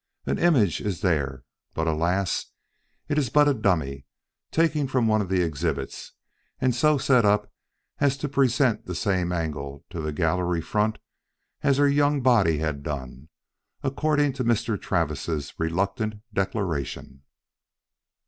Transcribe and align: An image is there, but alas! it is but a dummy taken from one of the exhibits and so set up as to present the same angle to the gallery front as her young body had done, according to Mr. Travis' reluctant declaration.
An 0.25 0.39
image 0.39 0.81
is 0.81 1.01
there, 1.01 1.43
but 1.75 1.85
alas! 1.85 2.47
it 3.07 3.19
is 3.19 3.29
but 3.29 3.47
a 3.47 3.53
dummy 3.53 4.07
taken 4.49 4.87
from 4.87 5.05
one 5.07 5.21
of 5.21 5.29
the 5.29 5.43
exhibits 5.43 6.13
and 6.59 6.73
so 6.73 6.97
set 6.97 7.23
up 7.23 7.53
as 7.99 8.17
to 8.17 8.27
present 8.27 8.87
the 8.87 8.95
same 8.95 9.31
angle 9.31 9.85
to 9.91 10.01
the 10.01 10.11
gallery 10.11 10.59
front 10.59 10.97
as 11.61 11.77
her 11.77 11.87
young 11.87 12.21
body 12.21 12.57
had 12.57 12.81
done, 12.81 13.29
according 13.83 14.33
to 14.33 14.43
Mr. 14.43 14.75
Travis' 14.81 15.53
reluctant 15.59 16.15
declaration. 16.33 17.21